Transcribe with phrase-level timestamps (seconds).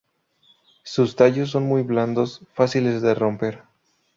[0.81, 3.61] Sus tallos son muy blandos, fáciles de romper.